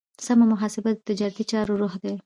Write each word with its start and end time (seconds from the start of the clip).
سمه 0.25 0.45
محاسبه 0.53 0.89
د 0.93 0.99
تجارتي 1.09 1.43
چارو 1.51 1.73
روح 1.81 1.93
دی. 2.03 2.13